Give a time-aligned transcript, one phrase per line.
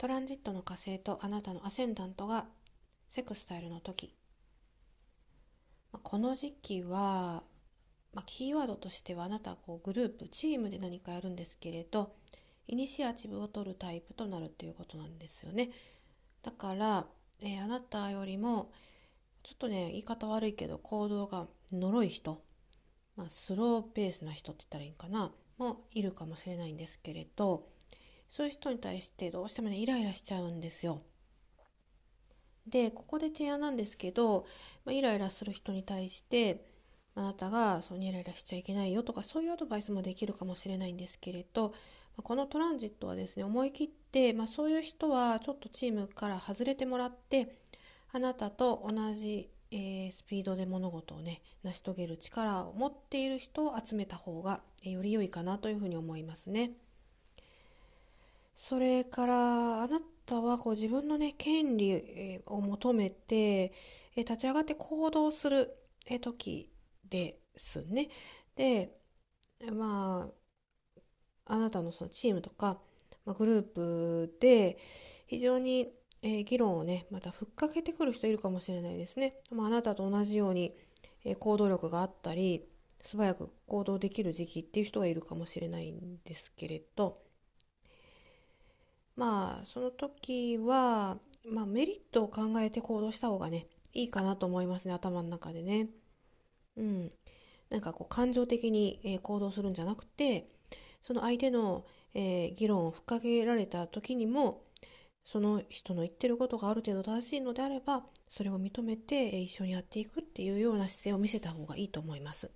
[0.00, 2.46] トランジットの火星とあなたのアセンダントが
[3.10, 4.14] セクスタイルの時。
[6.02, 7.42] この時期は、
[8.14, 12.14] まあ、キーワードとしてはあなたはこうグループチームで何かやるんですけれど
[12.66, 15.68] イニシアチブを取るタイプとなるっていうことなんですよね。
[16.42, 17.04] だから、
[17.42, 18.72] えー、あなたよりも
[19.42, 22.42] ちょっとね言い方悪いけど行動が呪い人、
[23.16, 25.30] まあ、スローペースな人って言ったらいいんかな。
[25.58, 27.68] もいるかもしれないんですけれど
[28.30, 31.02] そういう人に対してどうしてもねイライラしちゃうんですよ。
[32.66, 34.46] でここで提案なんですけど、
[34.84, 36.64] まあ、イライラする人に対して
[37.14, 41.74] あなたがそうイライラしちゃいけないよとかそういうアドバイスもできるかもしれないんですけれど、
[42.16, 47.56] ま、このトランジットはですね思い切って、まあ、そういう人はちょっとチームから外れてもらって
[48.12, 56.72] あなたと同じ、えー、スピードで物事をね成し遂げる力を持っている人を集めた方が、えー、より良いかなというふうに思いますね。
[58.60, 63.72] それからあなたはこう自分のね権利を求めて
[64.14, 65.74] 立ち上がって行動する
[66.20, 66.70] 時
[67.08, 68.10] ですね。
[68.54, 68.90] で
[69.72, 70.28] ま
[71.46, 72.78] ああなたのそのチームとか、
[73.24, 74.76] まあ、グループで
[75.26, 75.88] 非常に、
[76.22, 79.36] え、議論をねまたふっかけてくる人いるかもしれないですね。
[79.50, 80.76] まあ、あなたと同じように、
[81.24, 82.68] え、行動力があったり
[83.00, 87.29] 素早く行動できる時期っていう人がいるかもしれないんですけれど
[89.20, 95.90] まあその時は、まあ、メリットを考えて行動した方がねいいかなと思いますね頭の中でね。
[96.78, 97.12] うん、
[97.68, 100.48] なんかこう感情的に、え行動するんじゃなくて
[101.02, 104.62] その相手の、えー、議論をふっかけられた時にも
[105.26, 112.50] その人の言ってることがある程度正しいのであればそれを認めて、え一緒にやっていくっていうような姿勢を見せた方がいいと思います。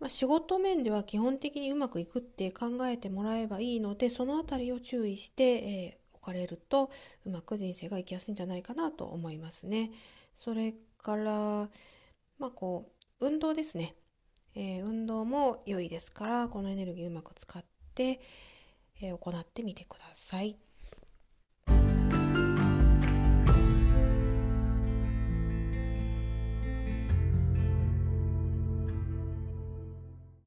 [0.00, 6.90] まあ、仕事面では基本的にうまくいくって考えてもらえばいいのでその辺りを注意して、えー、置かれると
[7.24, 9.90] うまく人生が生きやすいんじゃないかなと思いますね。
[10.36, 11.68] それから
[12.38, 13.96] まあこう運動ですね、
[14.54, 17.64] えー、運動も良いですからこのエネルギーうまく使っ
[17.94, 18.20] て、
[19.02, 20.67] えー、行ってみてください。